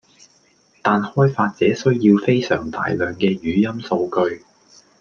[0.81, 4.43] 但開發者需要非常大量既語音數據